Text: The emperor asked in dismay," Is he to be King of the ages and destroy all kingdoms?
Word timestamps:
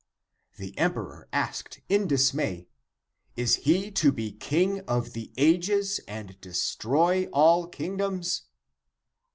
The 0.57 0.75
emperor 0.79 1.27
asked 1.31 1.79
in 1.87 2.07
dismay," 2.07 2.67
Is 3.35 3.57
he 3.57 3.91
to 3.91 4.11
be 4.11 4.31
King 4.31 4.79
of 4.87 5.13
the 5.13 5.31
ages 5.37 5.99
and 6.07 6.41
destroy 6.41 7.27
all 7.27 7.67
kingdoms? 7.67 8.45